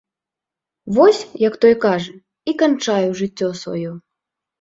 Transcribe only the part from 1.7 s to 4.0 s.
кажа, і канчаю жыццё сваё!